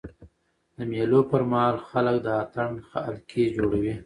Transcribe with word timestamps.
د 0.75 0.77
مېلو 0.91 1.19
پر 1.29 1.41
مهال 1.51 1.77
خلک 1.89 2.15
د 2.25 2.27
اتڼ 2.41 2.69
حلقې 2.91 3.43
جوړوي. 3.55 3.93